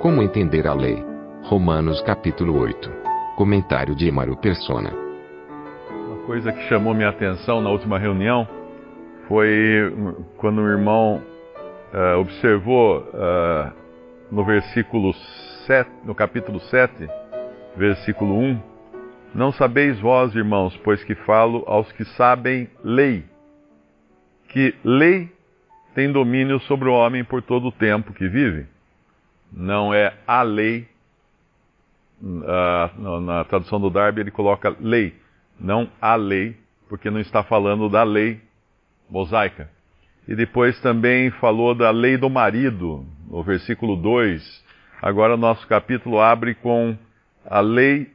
Como 0.00 0.22
entender 0.22 0.66
a 0.66 0.72
lei? 0.72 1.04
Romanos 1.42 2.00
capítulo 2.00 2.58
8. 2.58 2.90
Comentário 3.36 3.94
de 3.94 4.08
Emaro 4.08 4.34
Persona. 4.34 4.90
Uma 5.90 6.16
coisa 6.24 6.50
que 6.50 6.62
chamou 6.70 6.94
minha 6.94 7.10
atenção 7.10 7.60
na 7.60 7.68
última 7.68 7.98
reunião 7.98 8.48
foi 9.28 9.92
quando 10.38 10.62
o 10.62 10.66
irmão 10.66 11.22
uh, 11.92 12.18
observou 12.18 13.00
uh, 13.00 13.70
no 14.32 14.42
versículo 14.42 15.12
7, 15.66 15.90
no 16.02 16.14
capítulo 16.14 16.60
7, 16.60 17.06
versículo 17.76 18.38
1, 18.38 18.58
Não 19.34 19.52
sabeis 19.52 20.00
vós, 20.00 20.34
irmãos, 20.34 20.74
pois 20.82 21.04
que 21.04 21.14
falo 21.14 21.62
aos 21.66 21.92
que 21.92 22.06
sabem 22.16 22.70
lei, 22.82 23.22
que 24.48 24.74
lei 24.82 25.30
tem 25.94 26.10
domínio 26.10 26.58
sobre 26.60 26.88
o 26.88 26.94
homem 26.94 27.22
por 27.22 27.42
todo 27.42 27.68
o 27.68 27.72
tempo 27.72 28.14
que 28.14 28.26
vive. 28.26 28.66
Não 29.52 29.92
é 29.92 30.14
a 30.26 30.42
lei, 30.42 30.88
uh, 32.22 33.20
na 33.20 33.44
tradução 33.44 33.80
do 33.80 33.90
Darby 33.90 34.20
ele 34.20 34.30
coloca 34.30 34.74
lei, 34.80 35.14
não 35.58 35.88
a 36.00 36.14
lei, 36.14 36.56
porque 36.88 37.10
não 37.10 37.20
está 37.20 37.42
falando 37.42 37.88
da 37.88 38.02
lei 38.02 38.40
mosaica. 39.08 39.68
E 40.28 40.34
depois 40.34 40.80
também 40.80 41.30
falou 41.32 41.74
da 41.74 41.90
lei 41.90 42.16
do 42.16 42.30
marido, 42.30 43.04
no 43.28 43.42
versículo 43.42 43.96
2. 43.96 44.64
Agora, 45.02 45.36
nosso 45.36 45.66
capítulo 45.66 46.20
abre 46.20 46.54
com 46.54 46.96
a 47.44 47.60
lei, 47.60 48.12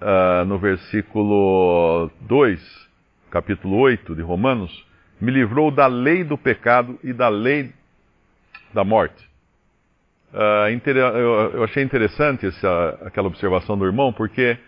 uh, 0.00 0.44
no 0.46 0.58
versículo 0.58 2.10
2, 2.20 2.88
capítulo 3.30 3.76
8 3.76 4.14
de 4.14 4.22
Romanos, 4.22 4.86
me 5.20 5.32
livrou 5.32 5.70
da 5.70 5.86
lei 5.86 6.24
do 6.24 6.38
pecado 6.38 6.98
e 7.02 7.12
da 7.12 7.28
lei 7.28 7.72
da 8.72 8.84
morte. 8.84 9.27
Uh, 10.32 11.54
eu 11.54 11.64
achei 11.64 11.82
interessante 11.82 12.46
essa, 12.46 12.98
aquela 13.02 13.28
observação 13.28 13.78
do 13.78 13.84
irmão, 13.84 14.12
porque 14.12 14.58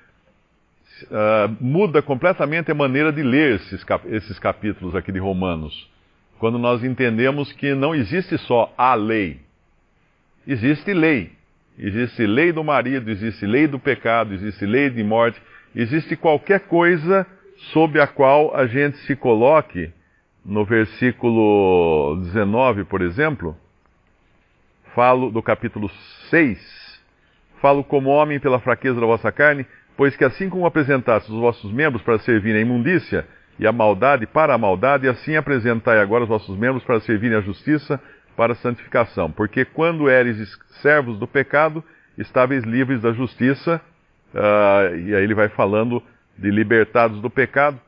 uh, 1.05 1.56
muda 1.61 2.00
completamente 2.00 2.70
a 2.70 2.75
maneira 2.75 3.12
de 3.12 3.22
ler 3.22 3.56
esses, 3.56 3.84
cap 3.84 4.06
esses 4.08 4.39
capítulos 4.39 4.94
aqui 4.94 5.12
de 5.12 5.19
Romanos 5.19 5.91
quando 6.41 6.58
nós 6.58 6.83
entendemos 6.83 7.52
que 7.52 7.75
não 7.75 7.94
existe 7.94 8.39
só 8.39 8.72
a 8.77 8.94
lei, 8.94 9.39
existe 10.48 10.92
lei. 10.94 11.33
Existe 11.78 12.27
lei 12.27 12.50
do 12.50 12.64
marido, 12.64 13.11
existe 13.11 13.47
lei 13.47 13.67
do 13.67 13.78
pecado, 13.78 14.33
existe 14.33 14.64
lei 14.64 14.89
de 14.89 15.05
morte, 15.05 15.41
existe 15.77 16.17
qualquer 16.17 16.61
coisa 16.61 17.27
sob 17.72 18.00
a 18.00 18.06
qual 18.06 18.56
a 18.56 18.67
gente 18.67 18.97
se 19.00 19.14
coloque. 19.14 19.91
No 20.42 20.64
versículo 20.64 22.17
19, 22.22 22.84
por 22.84 23.02
exemplo, 23.02 23.55
falo 24.94 25.30
do 25.30 25.42
capítulo 25.42 25.88
6, 26.30 27.00
falo 27.60 27.84
como 27.84 28.10
homem 28.10 28.41
pela 28.41 28.60
fraqueza 28.60 29.00
da 29.00 29.06
vossa 29.06 29.30
carne, 29.30 29.66
pois 29.96 30.16
que 30.16 30.24
assim 30.24 30.48
como 30.48 30.66
apresentastes 30.66 31.30
os 31.30 31.40
vossos 31.40 31.73
membros 31.73 32.02
para 32.02 32.18
servirem 32.18 32.61
à 32.61 32.62
imundícia, 32.62 33.27
e 33.58 33.67
a 33.67 33.73
maldade 33.73 34.27
para 34.27 34.55
a 34.55 34.58
maldade, 34.58 35.06
assim 35.06 35.36
apresentai 35.36 36.00
agora 36.00 36.23
os 36.23 36.29
vossos 36.29 36.56
membros 36.56 36.83
para 36.83 36.98
servirem 37.00 37.36
à 37.36 37.40
justiça, 37.42 38.00
para 38.34 38.55
a 38.55 38.56
santificação. 38.56 39.30
Porque 39.30 39.67
quando 39.67 40.08
eres 40.08 40.58
servos 40.80 41.18
do 41.18 41.27
pecado, 41.27 41.84
estáveis 42.17 42.64
livres 42.64 43.02
da 43.02 43.12
justiça, 43.12 43.79
uh, 44.34 44.96
e 44.96 45.14
aí 45.14 45.23
ele 45.23 45.34
vai 45.34 45.50
falando 45.50 46.02
de 46.39 46.50
libertados 46.50 47.20
do 47.20 47.29
pecado. 47.29 47.79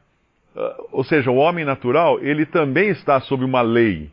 Uh, 0.54 0.88
ou 0.92 1.04
seja, 1.04 1.30
o 1.30 1.36
homem 1.36 1.64
natural, 1.64 2.20
ele 2.20 2.44
também 2.44 2.90
está 2.90 3.18
sob 3.20 3.42
uma 3.42 3.62
lei, 3.62 4.10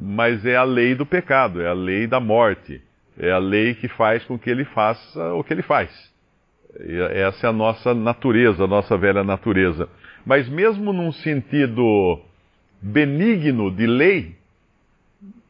mas 0.00 0.44
é 0.44 0.56
a 0.56 0.64
lei 0.64 0.94
do 0.94 1.06
pecado, 1.06 1.60
é 1.60 1.68
a 1.68 1.72
lei 1.72 2.06
da 2.06 2.20
morte, 2.20 2.80
é 3.18 3.30
a 3.30 3.38
lei 3.38 3.74
que 3.74 3.88
faz 3.88 4.24
com 4.24 4.38
que 4.38 4.50
ele 4.50 4.64
faça 4.64 5.34
o 5.34 5.44
que 5.44 5.52
ele 5.52 5.62
faz. 5.62 5.90
Essa 7.12 7.46
é 7.46 7.50
a 7.50 7.52
nossa 7.52 7.94
natureza, 7.94 8.64
a 8.64 8.66
nossa 8.66 8.96
velha 8.96 9.22
natureza. 9.22 9.88
Mas 10.26 10.48
mesmo 10.48 10.92
num 10.92 11.12
sentido 11.12 12.20
benigno 12.82 13.70
de 13.70 13.86
lei, 13.86 14.34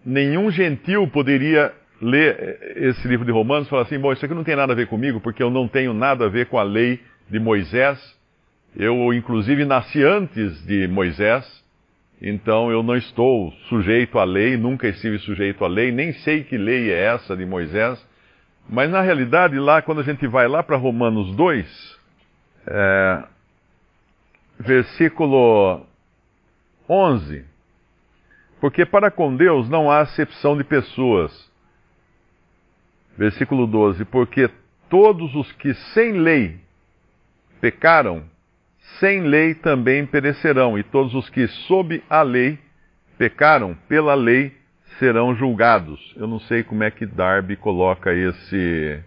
nenhum 0.04 0.50
gentil 0.50 1.08
poderia 1.08 1.72
ler 2.00 2.76
esse 2.76 3.08
livro 3.08 3.24
de 3.24 3.32
Romanos 3.32 3.66
e 3.66 3.70
falar 3.70 3.82
assim: 3.82 3.98
bom, 3.98 4.12
isso 4.12 4.24
aqui 4.24 4.34
não 4.34 4.44
tem 4.44 4.56
nada 4.56 4.72
a 4.72 4.76
ver 4.76 4.86
comigo, 4.86 5.20
porque 5.20 5.42
eu 5.42 5.50
não 5.50 5.66
tenho 5.66 5.94
nada 5.94 6.26
a 6.26 6.28
ver 6.28 6.46
com 6.46 6.58
a 6.58 6.62
lei 6.62 7.00
de 7.30 7.38
Moisés. 7.38 7.98
Eu, 8.76 9.14
inclusive, 9.14 9.64
nasci 9.64 10.02
antes 10.02 10.64
de 10.66 10.88
Moisés, 10.88 11.63
então 12.26 12.70
eu 12.70 12.82
não 12.82 12.96
estou 12.96 13.52
sujeito 13.68 14.18
à 14.18 14.24
lei, 14.24 14.56
nunca 14.56 14.88
estive 14.88 15.18
sujeito 15.18 15.62
à 15.62 15.68
lei, 15.68 15.92
nem 15.92 16.10
sei 16.14 16.42
que 16.42 16.56
lei 16.56 16.90
é 16.90 17.14
essa 17.14 17.36
de 17.36 17.44
Moisés. 17.44 18.02
Mas 18.66 18.90
na 18.90 19.02
realidade, 19.02 19.58
lá, 19.58 19.82
quando 19.82 20.00
a 20.00 20.04
gente 20.04 20.26
vai 20.26 20.48
lá 20.48 20.62
para 20.62 20.78
Romanos 20.78 21.36
2, 21.36 22.00
é, 22.66 23.24
versículo 24.58 25.86
11. 26.88 27.44
Porque 28.58 28.86
para 28.86 29.10
com 29.10 29.36
Deus 29.36 29.68
não 29.68 29.90
há 29.90 30.00
acepção 30.00 30.56
de 30.56 30.64
pessoas. 30.64 31.52
Versículo 33.18 33.66
12. 33.66 34.02
Porque 34.06 34.48
todos 34.88 35.34
os 35.34 35.52
que 35.52 35.74
sem 35.92 36.12
lei 36.12 36.58
pecaram, 37.60 38.24
sem 38.98 39.22
lei 39.22 39.54
também 39.54 40.06
perecerão, 40.06 40.78
e 40.78 40.82
todos 40.82 41.14
os 41.14 41.28
que 41.30 41.46
sob 41.46 42.02
a 42.08 42.22
lei 42.22 42.58
pecaram, 43.18 43.74
pela 43.88 44.14
lei 44.14 44.52
serão 44.98 45.34
julgados. 45.34 46.14
Eu 46.16 46.26
não 46.26 46.38
sei 46.40 46.62
como 46.62 46.82
é 46.82 46.90
que 46.90 47.06
Darby 47.06 47.56
coloca 47.56 48.12
esse 48.12 49.02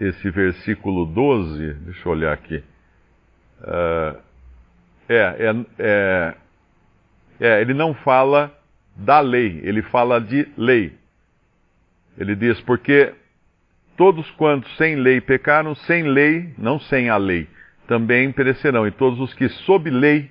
esse 0.00 0.30
versículo 0.30 1.06
12. 1.06 1.74
Deixa 1.74 2.08
eu 2.08 2.12
olhar 2.12 2.32
aqui. 2.32 2.62
Uh, 3.60 4.18
é, 5.08 5.16
é, 5.16 5.66
é, 5.78 6.34
é, 7.40 7.60
ele 7.60 7.74
não 7.74 7.94
fala 7.94 8.52
da 8.96 9.20
lei, 9.20 9.60
ele 9.62 9.82
fala 9.82 10.20
de 10.20 10.48
lei. 10.56 10.92
Ele 12.16 12.34
diz, 12.36 12.60
porque 12.60 13.12
todos 13.96 14.30
quantos 14.32 14.74
sem 14.76 14.96
lei 14.96 15.20
pecaram, 15.20 15.74
sem 15.74 16.04
lei, 16.04 16.54
não 16.56 16.78
sem 16.78 17.08
a 17.08 17.16
lei, 17.16 17.48
também 17.86 18.32
perecerão. 18.32 18.86
E 18.86 18.90
todos 18.90 19.20
os 19.20 19.34
que 19.34 19.48
sob 19.48 19.90
lei, 19.90 20.30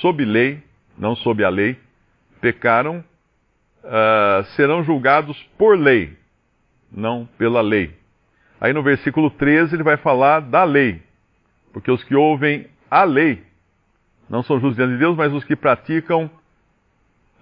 sob 0.00 0.24
lei, 0.24 0.62
não 0.98 1.14
sob 1.16 1.44
a 1.44 1.48
lei, 1.48 1.78
pecaram, 2.40 3.04
uh, 3.84 4.44
serão 4.56 4.82
julgados 4.84 5.40
por 5.58 5.78
lei, 5.78 6.16
não 6.90 7.28
pela 7.38 7.60
lei. 7.60 7.94
Aí 8.60 8.72
no 8.72 8.82
versículo 8.82 9.30
13 9.30 9.74
ele 9.74 9.82
vai 9.82 9.96
falar 9.96 10.40
da 10.40 10.64
lei. 10.64 11.02
Porque 11.72 11.90
os 11.90 12.02
que 12.04 12.14
ouvem 12.14 12.66
a 12.90 13.04
lei 13.04 13.42
não 14.28 14.42
são 14.42 14.58
justos 14.58 14.76
diante 14.76 14.92
de 14.92 14.98
Deus, 14.98 15.16
mas 15.16 15.32
os 15.32 15.44
que 15.44 15.54
praticam 15.54 16.30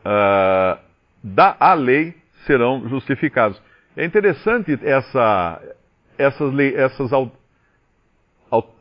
uh, 0.05 0.79
da 1.23 1.57
a 1.59 1.75
lei 1.75 2.15
serão 2.47 2.87
justificados. 2.89 3.61
É 3.97 4.05
interessante 4.05 4.79
essa, 4.83 5.62
essas, 6.19 6.53
lei, 6.53 6.75
essas 6.75 7.12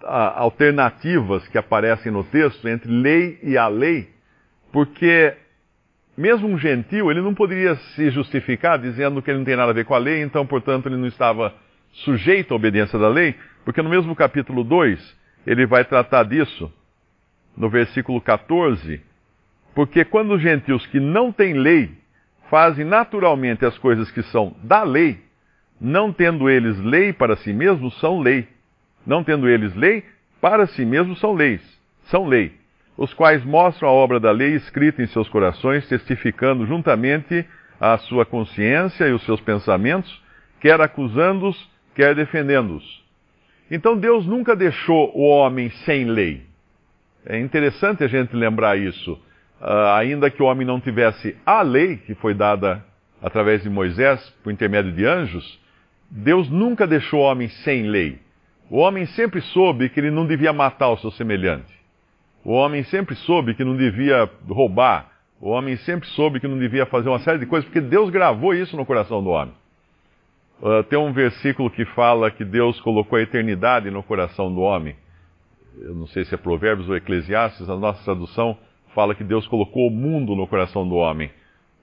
alternativas 0.04 1.48
que 1.48 1.58
aparecem 1.58 2.12
no 2.12 2.24
texto 2.24 2.68
entre 2.68 2.92
lei 2.92 3.40
e 3.42 3.58
a 3.58 3.68
lei, 3.68 4.10
porque 4.72 5.34
mesmo 6.18 6.48
um 6.48 6.58
gentil, 6.58 7.10
ele 7.10 7.22
não 7.22 7.34
poderia 7.34 7.76
se 7.76 8.10
justificar 8.12 8.78
dizendo 8.78 9.22
que 9.22 9.32
ele 9.32 9.40
não 9.40 9.46
tem 9.46 9.56
nada 9.56 9.72
a 9.72 9.74
ver 9.74 9.86
com 9.86 9.96
a 9.96 10.00
lei, 10.00 10.22
então, 10.22 10.46
portanto, 10.46 10.88
ele 10.88 10.98
não 10.98 11.08
estava 11.08 11.54
sujeito 11.92 12.54
à 12.54 12.56
obediência 12.56 12.98
da 13.00 13.08
lei, 13.08 13.36
porque 13.66 13.82
no 13.82 13.90
mesmo 13.90 14.16
capítulo 14.16 14.64
2, 14.64 15.18
ele 15.46 15.66
vai 15.66 15.84
tratar 15.84 16.24
disso 16.24 16.72
no 17.56 17.70
versículo 17.70 18.20
14, 18.22 19.02
porque 19.74 20.06
quando 20.06 20.34
os 20.34 20.42
gentios 20.42 20.86
que 20.88 21.00
não 21.00 21.32
têm 21.32 21.54
lei 21.54 21.92
fazem 22.50 22.86
naturalmente 22.86 23.66
as 23.66 23.78
coisas 23.78 24.12
que 24.12 24.22
são 24.24 24.56
da 24.64 24.84
lei, 24.84 25.20
não 25.82 26.14
tendo 26.14 26.50
eles 26.50 26.78
lei 26.80 27.12
para 27.12 27.36
si 27.38 27.52
mesmos, 27.52 28.00
são 28.00 28.20
lei. 28.22 28.48
Não 29.06 29.24
tendo 29.24 29.50
eles 29.50 29.76
lei, 29.76 30.04
para 30.42 30.66
si 30.68 30.86
mesmos 30.86 31.20
são 31.20 31.34
leis, 31.34 31.62
são 32.06 32.28
lei. 32.28 32.52
os 32.96 33.14
quais 33.14 33.44
mostram 33.44 33.90
a 33.90 33.92
obra 33.92 34.20
da 34.20 34.32
lei 34.32 34.54
escrita 34.54 35.02
em 35.02 35.08
seus 35.08 35.28
corações, 35.28 35.88
testificando 35.88 36.66
juntamente 36.68 37.44
a 37.80 37.98
sua 37.98 38.26
consciência 38.26 39.08
e 39.08 39.14
os 39.14 39.24
seus 39.24 39.42
pensamentos, 39.42 40.22
quer 40.60 40.80
acusando-os, 40.80 41.70
quer 41.96 42.14
defendendo-os. 42.14 43.04
Então 43.72 43.98
Deus 43.98 44.26
nunca 44.28 44.56
deixou 44.56 45.12
o 45.18 45.28
homem 45.28 45.70
sem 45.86 46.06
lei. 46.06 46.44
É 47.26 47.40
interessante 47.40 48.04
a 48.04 48.08
gente 48.08 48.36
lembrar 48.36 48.78
isso. 48.78 49.14
Uh, 49.62 49.96
ainda 49.96 50.30
que 50.30 50.44
o 50.44 50.46
homem 50.46 50.68
não 50.68 50.80
tivesse 50.80 51.36
a 51.46 51.62
lei 51.62 51.98
que 51.98 52.14
foi 52.16 52.34
dada 52.34 52.84
através 53.22 53.64
de 53.64 53.70
Moisés, 53.70 54.22
por 54.44 54.52
intermédio 54.52 54.92
de 54.92 55.06
anjos, 55.06 55.60
Deus 56.12 56.50
nunca 56.50 56.86
deixou 56.86 57.22
o 57.22 57.24
homem 57.24 57.48
sem 57.48 57.84
lei. 57.84 58.20
O 58.70 58.78
homem 58.78 59.06
sempre 59.08 59.42
soube 59.42 59.90
que 59.90 60.00
ele 60.00 60.12
não 60.12 60.26
devia 60.26 60.54
matar 60.54 60.90
o 60.90 60.98
seu 60.98 61.12
semelhante. 61.12 61.72
O 62.44 62.52
homem 62.52 62.84
sempre 62.84 63.16
soube 63.16 63.54
que 63.54 63.64
não 63.64 63.76
devia 63.76 64.30
roubar. 64.50 65.12
O 65.40 65.50
homem 65.50 65.76
sempre 65.78 66.08
soube 66.10 66.40
que 66.40 66.48
não 66.48 66.58
devia 66.58 66.86
fazer 66.86 67.10
uma 67.10 67.20
série 67.20 67.40
de 67.40 67.46
coisas, 67.46 67.66
porque 67.66 67.82
Deus 67.82 68.10
gravou 68.10 68.54
isso 68.54 68.76
no 68.76 68.86
coração 68.86 69.24
do 69.24 69.30
homem. 69.30 69.54
Uh, 70.62 70.84
tem 70.84 70.98
um 70.98 71.12
versículo 71.12 71.70
que 71.70 71.84
fala 71.86 72.32
que 72.32 72.46
Deus 72.46 72.80
colocou 72.80 73.18
a 73.18 73.22
eternidade 73.22 73.92
no 73.92 74.02
coração 74.02 74.54
do 74.54 74.62
homem. 74.62 74.96
Eu 75.82 75.96
não 75.96 76.08
sei 76.08 76.24
se 76.24 76.34
é 76.34 76.38
Provérbios 76.38 76.88
ou 76.88 76.96
Eclesiastes, 76.96 77.70
a 77.70 77.76
nossa 77.76 78.04
tradução 78.04 78.58
fala 78.94 79.16
que 79.16 79.24
Deus 79.24 79.48
colocou 79.48 79.88
o 79.88 79.92
mundo 79.92 80.36
no 80.36 80.48
coração 80.48 80.88
do 80.88 80.96
homem. 80.96 81.30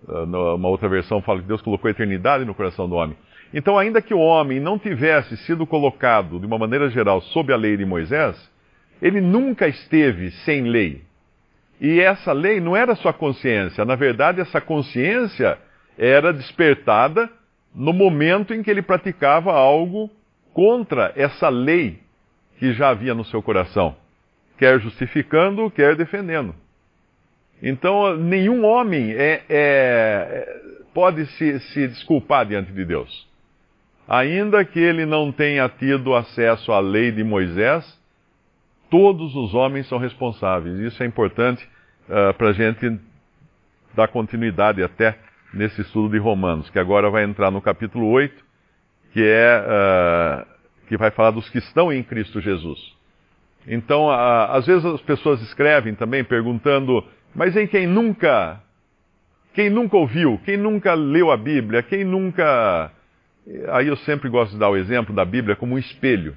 Uh, 0.08 0.54
uma 0.54 0.68
outra 0.68 0.88
versão 0.88 1.20
fala 1.20 1.40
que 1.40 1.46
Deus 1.46 1.60
colocou 1.60 1.88
a 1.88 1.90
eternidade 1.90 2.44
no 2.44 2.54
coração 2.54 2.88
do 2.88 2.94
homem. 2.94 3.16
Então, 3.52 3.76
ainda 3.76 4.00
que 4.00 4.14
o 4.14 4.18
homem 4.18 4.60
não 4.60 4.78
tivesse 4.78 5.36
sido 5.38 5.66
colocado, 5.66 6.38
de 6.38 6.46
uma 6.46 6.58
maneira 6.58 6.88
geral, 6.88 7.20
sob 7.20 7.52
a 7.52 7.56
lei 7.56 7.76
de 7.76 7.84
Moisés, 7.84 8.36
ele 9.02 9.20
nunca 9.20 9.66
esteve 9.66 10.30
sem 10.44 10.62
lei. 10.62 11.02
E 11.80 11.98
essa 11.98 12.32
lei 12.32 12.60
não 12.60 12.76
era 12.76 12.94
sua 12.94 13.12
consciência. 13.12 13.84
Na 13.84 13.96
verdade, 13.96 14.40
essa 14.40 14.60
consciência 14.60 15.58
era 15.98 16.32
despertada 16.32 17.28
no 17.74 17.92
momento 17.92 18.54
em 18.54 18.62
que 18.62 18.70
ele 18.70 18.82
praticava 18.82 19.52
algo 19.52 20.10
contra 20.52 21.12
essa 21.16 21.48
lei 21.48 22.00
que 22.58 22.72
já 22.72 22.90
havia 22.90 23.14
no 23.14 23.24
seu 23.24 23.42
coração, 23.42 23.96
quer 24.58 24.78
justificando, 24.80 25.70
quer 25.70 25.96
defendendo. 25.96 26.54
Então, 27.62 28.16
nenhum 28.16 28.64
homem 28.64 29.12
é, 29.12 29.42
é, 29.48 30.60
pode 30.92 31.26
se, 31.26 31.58
se 31.60 31.88
desculpar 31.88 32.44
diante 32.46 32.72
de 32.72 32.84
Deus. 32.84 33.29
Ainda 34.10 34.64
que 34.64 34.80
ele 34.80 35.06
não 35.06 35.30
tenha 35.30 35.68
tido 35.68 36.14
acesso 36.14 36.72
à 36.72 36.80
lei 36.80 37.12
de 37.12 37.22
Moisés, 37.22 37.84
todos 38.90 39.36
os 39.36 39.54
homens 39.54 39.88
são 39.88 39.98
responsáveis. 39.98 40.78
Isso 40.80 41.02
é 41.02 41.06
importante 41.06 41.64
uh, 42.08 42.34
para 42.34 42.48
a 42.48 42.52
gente 42.52 42.98
dar 43.94 44.08
continuidade 44.08 44.82
até 44.82 45.16
nesse 45.54 45.80
estudo 45.80 46.10
de 46.10 46.18
Romanos, 46.18 46.68
que 46.70 46.78
agora 46.78 47.08
vai 47.08 47.22
entrar 47.24 47.50
no 47.50 47.62
capítulo 47.62 48.08
8, 48.08 48.44
que 49.12 49.22
é 49.22 49.64
uh, 49.64 50.46
que 50.88 50.96
vai 50.96 51.12
falar 51.12 51.30
dos 51.30 51.48
que 51.48 51.58
estão 51.58 51.92
em 51.92 52.02
Cristo 52.02 52.40
Jesus. 52.40 52.78
Então, 53.64 54.08
uh, 54.08 54.50
às 54.50 54.66
vezes 54.66 54.84
as 54.84 55.00
pessoas 55.02 55.40
escrevem 55.42 55.94
também 55.94 56.24
perguntando 56.24 57.04
mas 57.34 57.56
em 57.56 57.66
quem 57.66 57.86
nunca, 57.86 58.60
quem 59.54 59.70
nunca 59.70 59.96
ouviu, 59.96 60.40
quem 60.44 60.56
nunca 60.56 60.94
leu 60.94 61.30
a 61.30 61.36
Bíblia, 61.36 61.82
quem 61.82 62.04
nunca. 62.04 62.90
Aí 63.72 63.88
eu 63.88 63.96
sempre 63.98 64.28
gosto 64.28 64.52
de 64.52 64.58
dar 64.58 64.68
o 64.68 64.76
exemplo 64.76 65.14
da 65.14 65.24
Bíblia 65.24 65.56
como 65.56 65.74
um 65.74 65.78
espelho. 65.78 66.36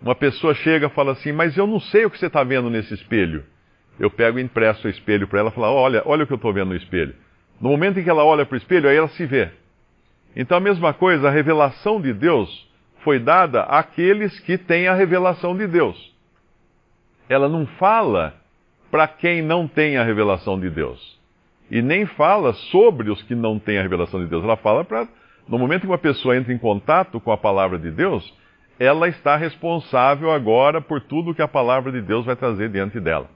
Uma 0.00 0.14
pessoa 0.14 0.54
chega 0.54 0.86
e 0.86 0.90
fala 0.90 1.12
assim, 1.12 1.32
mas 1.32 1.56
eu 1.56 1.66
não 1.66 1.80
sei 1.80 2.04
o 2.04 2.10
que 2.10 2.18
você 2.18 2.26
está 2.26 2.42
vendo 2.44 2.70
nesse 2.70 2.94
espelho. 2.94 3.44
Eu 3.98 4.10
pego 4.10 4.38
e 4.38 4.42
empresto 4.42 4.86
o 4.86 4.90
espelho 4.90 5.26
para 5.26 5.40
ela 5.40 5.50
e 5.50 5.52
falo, 5.52 5.74
olha, 5.74 6.02
olha 6.06 6.24
o 6.24 6.26
que 6.26 6.32
eu 6.32 6.36
estou 6.36 6.52
vendo 6.52 6.68
no 6.68 6.76
espelho. 6.76 7.14
No 7.60 7.70
momento 7.70 7.98
em 7.98 8.04
que 8.04 8.10
ela 8.10 8.24
olha 8.24 8.46
para 8.46 8.54
o 8.54 8.58
espelho, 8.58 8.88
aí 8.88 8.96
ela 8.96 9.08
se 9.08 9.26
vê. 9.26 9.50
Então 10.36 10.56
a 10.56 10.60
mesma 10.60 10.94
coisa, 10.94 11.28
a 11.28 11.30
revelação 11.30 12.00
de 12.00 12.12
Deus 12.12 12.68
foi 13.02 13.18
dada 13.18 13.62
àqueles 13.62 14.38
que 14.40 14.56
têm 14.56 14.86
a 14.86 14.94
revelação 14.94 15.56
de 15.56 15.66
Deus. 15.66 16.14
Ela 17.28 17.48
não 17.48 17.66
fala 17.66 18.34
para 18.90 19.06
quem 19.08 19.42
não 19.42 19.66
tem 19.66 19.96
a 19.96 20.04
revelação 20.04 20.58
de 20.58 20.70
Deus. 20.70 21.18
E 21.70 21.82
nem 21.82 22.06
fala 22.06 22.52
sobre 22.70 23.10
os 23.10 23.20
que 23.22 23.34
não 23.34 23.58
têm 23.58 23.78
a 23.78 23.82
revelação 23.82 24.20
de 24.20 24.26
Deus. 24.26 24.42
Ela 24.44 24.56
fala 24.56 24.84
para. 24.84 25.06
No 25.48 25.58
momento 25.58 25.82
que 25.82 25.86
uma 25.86 25.98
pessoa 25.98 26.36
entra 26.36 26.52
em 26.52 26.58
contato 26.58 27.20
com 27.20 27.32
a 27.32 27.36
palavra 27.36 27.78
de 27.78 27.90
Deus, 27.90 28.32
ela 28.78 29.08
está 29.08 29.36
responsável 29.36 30.30
agora 30.30 30.80
por 30.80 31.00
tudo 31.00 31.34
que 31.34 31.42
a 31.42 31.48
palavra 31.48 31.90
de 31.90 32.00
Deus 32.00 32.26
vai 32.26 32.36
trazer 32.36 32.68
diante 32.68 33.00
dela. 33.00 33.28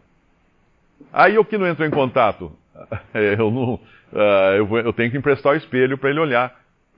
Aí 1.12 1.36
o 1.38 1.44
que 1.44 1.58
não 1.58 1.66
entrou 1.66 1.86
em 1.86 1.90
contato? 1.90 2.52
Eu, 3.14 3.50
não, 3.50 3.74
uh, 3.74 3.78
eu, 4.56 4.78
eu 4.78 4.92
tenho 4.92 5.10
que 5.10 5.18
emprestar 5.18 5.52
o 5.52 5.56
espelho 5.56 5.98
para 5.98 6.10
ele 6.10 6.20
olhar, 6.20 6.54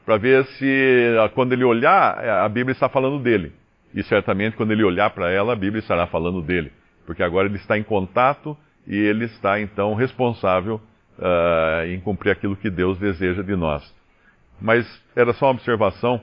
para 0.06 0.16
ver 0.16 0.44
se 0.44 1.16
uh, 1.18 1.28
quando 1.30 1.52
ele 1.52 1.64
olhar, 1.64 2.16
a 2.18 2.48
Bíblia 2.48 2.72
está 2.72 2.88
falando 2.88 3.18
dele. 3.18 3.52
E 3.92 4.02
certamente 4.04 4.56
quando 4.56 4.70
ele 4.70 4.84
olhar 4.84 5.10
para 5.10 5.30
ela, 5.30 5.52
a 5.52 5.56
Bíblia 5.56 5.80
estará 5.80 6.06
falando 6.06 6.40
dele 6.40 6.70
porque 7.06 7.22
agora 7.22 7.46
ele 7.46 7.56
está 7.56 7.78
em 7.78 7.82
contato 7.82 8.56
e 8.86 8.96
ele 8.96 9.24
está 9.24 9.60
então 9.60 9.94
responsável 9.94 10.80
uh, 11.18 11.86
em 11.86 12.00
cumprir 12.00 12.30
aquilo 12.30 12.56
que 12.56 12.70
Deus 12.70 12.98
deseja 12.98 13.42
de 13.42 13.56
nós. 13.56 13.82
Mas 14.60 14.86
era 15.14 15.32
só 15.32 15.46
uma 15.46 15.52
observação 15.52 16.20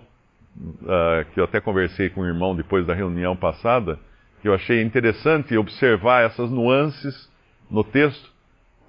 uh, 0.57 1.25
que 1.33 1.39
eu 1.39 1.43
até 1.43 1.59
conversei 1.59 2.09
com 2.09 2.21
o 2.21 2.27
irmão 2.27 2.55
depois 2.55 2.85
da 2.85 2.93
reunião 2.93 3.35
passada, 3.35 3.99
que 4.41 4.47
eu 4.47 4.53
achei 4.53 4.81
interessante 4.81 5.55
observar 5.55 6.25
essas 6.25 6.49
nuances 6.49 7.29
no 7.69 7.83
texto, 7.83 8.31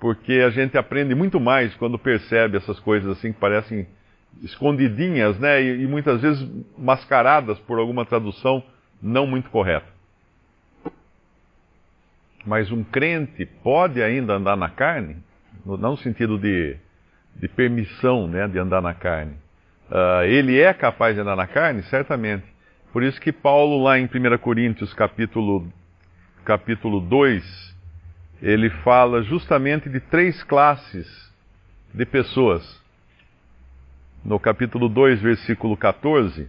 porque 0.01 0.43
a 0.45 0.51
gente 0.51 0.77
aprende 0.77 1.15
muito 1.15 1.39
mais 1.39 1.75
quando 1.77 1.99
percebe 1.99 2.57
essas 2.57 2.81
coisas 2.81 3.17
assim 3.17 3.33
que 3.33 3.39
parecem 3.39 3.87
escondidinhas, 4.43 5.39
né, 5.39 5.63
e, 5.63 5.83
e 5.83 5.87
muitas 5.87 6.21
vezes 6.21 6.49
mascaradas 6.77 7.59
por 7.61 7.79
alguma 7.79 8.05
tradução 8.05 8.63
não 9.01 9.27
muito 9.27 9.51
correta. 9.51 9.87
Mas 12.45 12.73
um 12.73 12.83
crente 12.83 13.47
pode 13.47 14.03
ainda 14.03 14.35
andar 14.35 14.57
na 14.57 14.69
carne, 14.69 15.17
não 15.65 15.77
no 15.77 15.97
sentido 15.99 16.39
de, 16.39 16.77
de 17.37 17.49
permissão 17.49 18.27
né, 18.29 18.47
de 18.49 18.59
andar 18.59 18.81
na 18.81 18.95
carne. 18.95 19.35
Uh, 19.91 20.25
ele 20.25 20.61
é 20.61 20.73
capaz 20.73 21.15
de 21.15 21.21
andar 21.21 21.37
na 21.37 21.47
carne? 21.47 21.83
Certamente. 21.85 22.45
Por 22.93 23.03
isso 23.03 23.21
que 23.21 23.33
Paulo, 23.33 23.83
lá 23.83 23.99
em 23.99 24.05
1 24.05 24.39
Coríntios, 24.39 24.93
capítulo, 24.95 25.67
capítulo 26.45 27.01
2, 27.01 27.73
ele 28.43 28.69
fala 28.69 29.23
justamente 29.23 29.89
de 29.89 30.01
três 30.01 30.43
classes 30.45 31.07
de 31.93 32.05
pessoas. 32.05 32.81
No 34.25 34.39
capítulo 34.39 34.89
2, 34.89 35.21
versículo 35.21 35.77
14. 35.77 36.49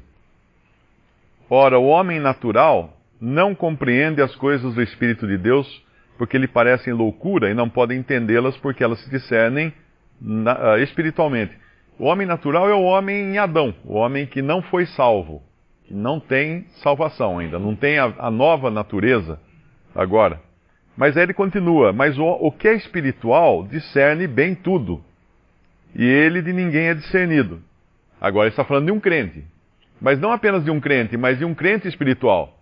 Ora, 1.50 1.78
o 1.78 1.88
homem 1.88 2.20
natural 2.20 2.98
não 3.20 3.56
compreende 3.56 4.22
as 4.22 4.36
coisas 4.36 4.74
do 4.74 4.82
Espírito 4.82 5.28
de 5.28 5.38
Deus, 5.38 5.84
porque 6.18 6.38
lhe 6.38 6.48
parecem 6.48 6.94
loucura 6.94 7.50
e 7.50 7.54
não 7.54 7.70
podem 7.70 8.00
entendê-las 8.00 8.58
porque 8.58 8.84
elas 8.84 9.00
se 9.00 9.10
discernem 9.10 9.74
na, 10.20 10.74
uh, 10.74 10.78
espiritualmente. 10.80 11.58
O 11.98 12.06
homem 12.06 12.26
natural 12.26 12.70
é 12.70 12.74
o 12.74 12.84
homem 12.84 13.34
em 13.34 13.38
Adão, 13.38 13.74
o 13.86 13.94
homem 13.94 14.26
que 14.26 14.42
não 14.42 14.62
foi 14.62 14.86
salvo, 14.88 15.42
que 15.86 15.94
não 15.94 16.20
tem 16.20 16.66
salvação 16.82 17.40
ainda, 17.40 17.60
não 17.60 17.76
tem 17.76 18.00
a, 18.00 18.14
a 18.18 18.32
nova 18.32 18.72
natureza 18.72 19.40
agora. 19.94 20.42
Mas 20.98 21.16
aí 21.16 21.24
ele 21.24 21.34
continua: 21.34 21.94
Mas 21.94 22.18
o, 22.18 22.24
o 22.24 22.52
que 22.52 22.68
é 22.68 22.76
espiritual 22.76 23.64
discerne 23.66 24.28
bem 24.28 24.56
tudo, 24.56 25.04
e 25.96 26.04
ele 26.04 26.42
de 26.42 26.52
ninguém 26.54 26.88
é 26.88 26.94
discernido. 26.94 27.62
Agora 28.20 28.48
ele 28.48 28.54
está 28.54 28.64
falando 28.64 28.86
de 28.86 28.92
um 28.92 29.00
crente, 29.00 29.44
mas 30.02 30.20
não 30.20 30.32
apenas 30.32 30.64
de 30.64 30.72
um 30.72 30.80
crente, 30.80 31.18
mas 31.18 31.38
de 31.38 31.46
um 31.46 31.54
crente 31.54 31.88
espiritual 31.88 32.60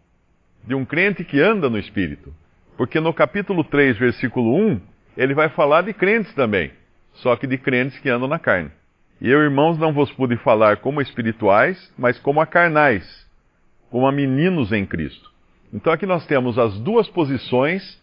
de 0.64 0.76
um 0.76 0.86
crente 0.86 1.24
que 1.24 1.40
anda 1.40 1.70
no 1.70 1.78
Espírito. 1.78 2.34
Porque 2.78 3.00
no 3.00 3.14
capítulo 3.14 3.64
3, 3.64 3.98
versículo 3.98 4.56
1, 4.56 4.82
ele 5.18 5.34
vai 5.34 5.50
falar 5.50 5.84
de 5.84 5.94
crentes 5.94 6.34
também, 6.34 6.72
só 7.22 7.36
que 7.36 7.48
de 7.48 7.58
crentes 7.58 7.98
que 8.00 8.10
andam 8.10 8.28
na 8.28 8.40
carne. 8.40 8.72
E 9.20 9.30
eu, 9.30 9.42
irmãos, 9.42 9.78
não 9.78 9.94
vos 9.94 10.12
pude 10.12 10.36
falar 10.38 10.78
como 10.78 11.02
espirituais, 11.02 11.94
mas 11.98 12.20
como 12.20 12.42
a 12.42 12.46
carnais, 12.46 13.06
como 13.90 14.08
a 14.08 14.12
meninos 14.12 14.72
em 14.72 14.86
Cristo. 14.86 15.32
Então 15.74 15.94
aqui 15.94 16.06
nós 16.06 16.26
temos 16.26 16.58
as 16.58 16.80
duas 16.80 17.08
posições, 17.10 18.02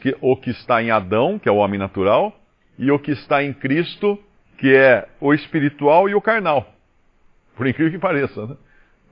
que, 0.00 0.16
o 0.20 0.36
que 0.36 0.50
está 0.50 0.82
em 0.82 0.90
Adão, 0.90 1.38
que 1.38 1.48
é 1.48 1.52
o 1.52 1.56
homem 1.56 1.78
natural, 1.78 2.38
e 2.78 2.90
o 2.90 2.98
que 2.98 3.12
está 3.12 3.42
em 3.42 3.52
Cristo, 3.52 4.18
que 4.58 4.74
é 4.74 5.08
o 5.20 5.32
espiritual 5.32 6.08
e 6.08 6.14
o 6.14 6.20
carnal. 6.20 6.66
Por 7.56 7.66
incrível 7.66 7.92
que 7.92 7.98
pareça, 7.98 8.46
né? 8.46 8.56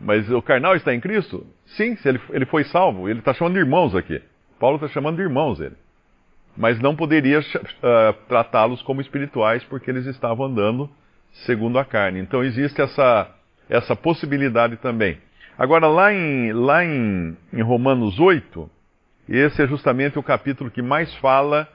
Mas 0.00 0.30
o 0.30 0.40
carnal 0.40 0.74
está 0.76 0.94
em 0.94 1.00
Cristo? 1.00 1.46
Sim, 1.66 1.96
ele, 2.04 2.20
ele 2.30 2.46
foi 2.46 2.64
salvo. 2.64 3.08
Ele 3.08 3.18
está 3.18 3.34
chamando 3.34 3.54
de 3.54 3.60
irmãos 3.60 3.94
aqui. 3.94 4.22
Paulo 4.58 4.76
está 4.76 4.88
chamando 4.88 5.16
de 5.16 5.22
irmãos 5.22 5.60
ele. 5.60 5.76
Mas 6.56 6.80
não 6.80 6.94
poderia 6.96 7.40
uh, 7.40 8.12
tratá-los 8.28 8.82
como 8.82 9.00
espirituais 9.00 9.64
porque 9.64 9.90
eles 9.90 10.06
estavam 10.06 10.46
andando 10.46 10.90
segundo 11.46 11.78
a 11.78 11.84
carne. 11.84 12.20
Então 12.20 12.42
existe 12.42 12.80
essa, 12.80 13.30
essa 13.68 13.94
possibilidade 13.94 14.76
também. 14.76 15.18
Agora, 15.56 15.86
lá 15.86 16.12
em, 16.12 16.52
lá 16.52 16.84
em, 16.84 17.36
em 17.52 17.62
Romanos 17.62 18.18
8, 18.18 18.70
E 19.28 19.36
esse 19.36 19.62
é 19.62 19.66
justamente 19.66 20.18
o 20.18 20.22
capítulo 20.22 20.70
que 20.70 20.82
mais 20.82 21.14
fala 21.16 21.68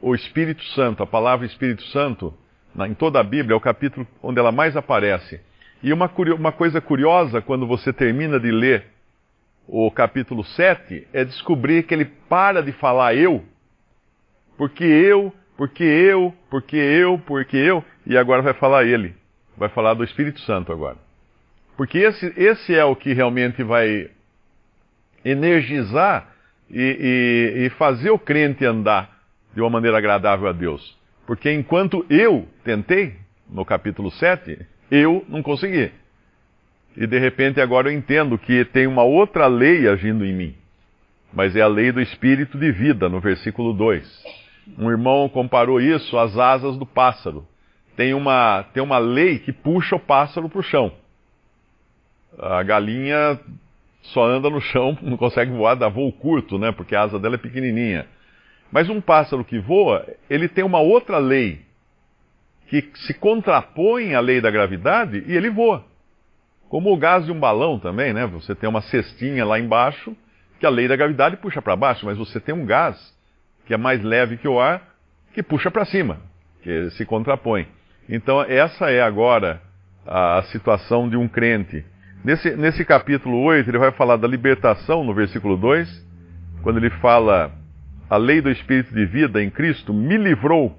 o 0.00 0.14
Espírito 0.14 0.64
Santo, 0.74 1.02
a 1.02 1.06
palavra 1.06 1.46
Espírito 1.46 1.82
Santo, 1.84 2.32
na, 2.74 2.86
em 2.86 2.94
toda 2.94 3.18
a 3.18 3.24
Bíblia, 3.24 3.54
é 3.54 3.56
o 3.56 3.60
capítulo 3.60 4.06
onde 4.22 4.38
ela 4.38 4.52
mais 4.52 4.76
aparece. 4.76 5.40
E 5.82 5.92
uma, 5.92 6.10
uma 6.38 6.52
coisa 6.52 6.80
curiosa, 6.80 7.40
quando 7.40 7.66
você 7.66 7.92
termina 7.92 8.38
de 8.38 8.50
ler 8.50 8.86
o 9.66 9.90
capítulo 9.90 10.44
7, 10.44 11.08
é 11.12 11.24
descobrir 11.24 11.84
que 11.84 11.94
ele 11.94 12.04
para 12.04 12.62
de 12.62 12.72
falar 12.72 13.14
eu, 13.14 13.44
porque 14.60 14.84
eu, 14.84 15.32
porque 15.56 15.82
eu, 15.82 16.34
porque 16.50 16.76
eu, 16.76 17.18
porque 17.20 17.56
eu, 17.56 17.82
e 18.04 18.14
agora 18.14 18.42
vai 18.42 18.52
falar 18.52 18.84
ele. 18.84 19.14
Vai 19.56 19.70
falar 19.70 19.94
do 19.94 20.04
Espírito 20.04 20.38
Santo 20.40 20.70
agora. 20.70 20.98
Porque 21.78 21.96
esse, 21.96 22.30
esse 22.36 22.74
é 22.74 22.84
o 22.84 22.94
que 22.94 23.14
realmente 23.14 23.62
vai 23.62 24.10
energizar 25.24 26.28
e, 26.70 27.54
e, 27.56 27.64
e 27.64 27.70
fazer 27.70 28.10
o 28.10 28.18
crente 28.18 28.62
andar 28.66 29.22
de 29.54 29.62
uma 29.62 29.70
maneira 29.70 29.96
agradável 29.96 30.46
a 30.46 30.52
Deus. 30.52 30.94
Porque 31.26 31.50
enquanto 31.50 32.04
eu 32.10 32.46
tentei, 32.62 33.14
no 33.48 33.64
capítulo 33.64 34.10
7, 34.10 34.58
eu 34.90 35.24
não 35.26 35.42
consegui. 35.42 35.90
E 36.98 37.06
de 37.06 37.18
repente 37.18 37.62
agora 37.62 37.88
eu 37.90 37.96
entendo 37.96 38.36
que 38.36 38.66
tem 38.66 38.86
uma 38.86 39.04
outra 39.04 39.46
lei 39.46 39.88
agindo 39.88 40.22
em 40.22 40.34
mim. 40.34 40.54
Mas 41.32 41.56
é 41.56 41.62
a 41.62 41.66
lei 41.66 41.90
do 41.90 42.02
espírito 42.02 42.58
de 42.58 42.70
vida, 42.70 43.08
no 43.08 43.20
versículo 43.20 43.72
2. 43.72 44.39
Um 44.78 44.90
irmão 44.90 45.28
comparou 45.28 45.80
isso 45.80 46.18
às 46.18 46.36
asas 46.38 46.76
do 46.76 46.86
pássaro. 46.86 47.46
Tem 47.96 48.14
uma, 48.14 48.64
tem 48.72 48.82
uma 48.82 48.98
lei 48.98 49.38
que 49.38 49.52
puxa 49.52 49.96
o 49.96 50.00
pássaro 50.00 50.48
para 50.48 50.60
o 50.60 50.62
chão. 50.62 50.92
A 52.38 52.62
galinha 52.62 53.38
só 54.02 54.24
anda 54.24 54.48
no 54.48 54.60
chão, 54.60 54.96
não 55.02 55.16
consegue 55.16 55.50
voar, 55.52 55.74
dá 55.74 55.88
voo 55.88 56.12
curto, 56.12 56.58
né? 56.58 56.72
Porque 56.72 56.94
a 56.94 57.02
asa 57.02 57.18
dela 57.18 57.34
é 57.34 57.38
pequenininha. 57.38 58.06
Mas 58.72 58.88
um 58.88 59.00
pássaro 59.00 59.44
que 59.44 59.58
voa, 59.58 60.06
ele 60.28 60.48
tem 60.48 60.64
uma 60.64 60.80
outra 60.80 61.18
lei 61.18 61.60
que 62.68 62.88
se 62.94 63.14
contrapõe 63.14 64.14
à 64.14 64.20
lei 64.20 64.40
da 64.40 64.50
gravidade 64.50 65.24
e 65.26 65.36
ele 65.36 65.50
voa. 65.50 65.84
Como 66.68 66.92
o 66.92 66.96
gás 66.96 67.26
de 67.26 67.32
um 67.32 67.40
balão 67.40 67.80
também, 67.80 68.12
né? 68.12 68.26
Você 68.26 68.54
tem 68.54 68.68
uma 68.68 68.80
cestinha 68.80 69.44
lá 69.44 69.58
embaixo 69.58 70.16
que 70.60 70.66
a 70.66 70.70
lei 70.70 70.86
da 70.86 70.94
gravidade 70.94 71.36
puxa 71.36 71.60
para 71.60 71.74
baixo, 71.74 72.06
mas 72.06 72.16
você 72.16 72.38
tem 72.38 72.54
um 72.54 72.64
gás 72.64 73.12
que 73.70 73.74
é 73.74 73.76
mais 73.76 74.02
leve 74.02 74.36
que 74.36 74.48
o 74.48 74.58
ar 74.58 74.82
que 75.32 75.44
puxa 75.44 75.70
para 75.70 75.84
cima, 75.84 76.16
que 76.60 76.90
se 76.90 77.06
contrapõe. 77.06 77.68
Então 78.08 78.42
essa 78.42 78.90
é 78.90 79.00
agora 79.00 79.62
a 80.04 80.42
situação 80.50 81.08
de 81.08 81.16
um 81.16 81.28
crente. 81.28 81.84
Nesse, 82.24 82.50
nesse 82.56 82.84
capítulo 82.84 83.40
8, 83.44 83.70
ele 83.70 83.78
vai 83.78 83.92
falar 83.92 84.16
da 84.16 84.26
libertação, 84.26 85.04
no 85.04 85.14
versículo 85.14 85.56
2, 85.56 85.88
quando 86.64 86.78
ele 86.78 86.90
fala 86.98 87.52
a 88.08 88.16
lei 88.16 88.40
do 88.40 88.50
Espírito 88.50 88.92
de 88.92 89.06
vida 89.06 89.40
em 89.40 89.48
Cristo 89.48 89.94
me 89.94 90.16
livrou, 90.16 90.76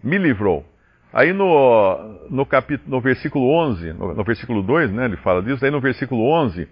me 0.00 0.16
livrou. 0.16 0.64
Aí 1.12 1.32
no, 1.32 2.28
no, 2.30 2.46
capítulo, 2.46 2.88
no 2.88 3.00
versículo 3.00 3.50
11, 3.50 3.92
no, 3.94 4.14
no, 4.14 4.22
versículo 4.22 4.62
2, 4.62 4.92
né, 4.92 5.06
ele 5.06 5.16
fala 5.16 5.42
disso, 5.42 5.64
aí 5.64 5.72
no 5.72 5.80
versículo 5.80 6.22
11, 6.22 6.68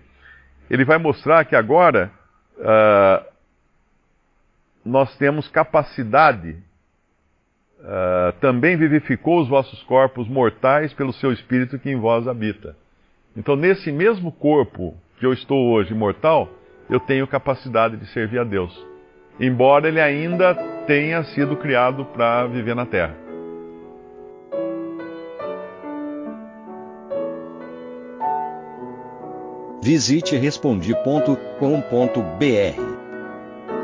ele 0.71 0.85
vai 0.85 0.99
mostrar 0.99 1.45
que 1.45 1.57
agora 1.57 2.09
uh, 2.57 3.34
nós 4.85 5.17
temos 5.17 5.49
capacidade, 5.49 6.57
uh, 7.81 8.33
também 8.41 8.77
vivificou 8.77 9.41
os 9.41 9.49
vossos 9.49 9.83
corpos 9.85 10.29
mortais 10.29 10.93
pelo 10.93 11.13
seu 11.13 11.33
Espírito 11.33 11.79
que 11.79 11.91
em 11.91 11.99
vós 11.99 12.29
habita. 12.29 12.77
Então, 13.37 13.57
nesse 13.57 13.91
mesmo 13.91 14.31
corpo 14.31 14.95
que 15.19 15.27
eu 15.27 15.33
estou 15.33 15.73
hoje 15.73 15.95
mortal, 15.95 16.49
eu 16.91 17.01
tenho 17.01 17.27
capacidade 17.27 17.97
de 17.97 18.07
servir 18.07 18.39
a 18.39 18.45
Deus 18.45 18.95
embora 19.39 19.89
ele 19.89 20.01
ainda 20.01 20.55
tenha 20.87 21.23
sido 21.25 21.57
criado 21.57 22.05
para 22.07 22.47
viver 22.47 22.75
na 22.75 22.87
terra. 22.87 23.15
Visite 29.83 30.37
respondi.com.br. 30.37 32.94